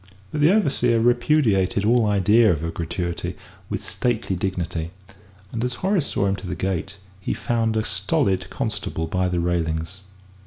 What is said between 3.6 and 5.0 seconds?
with stately dignity,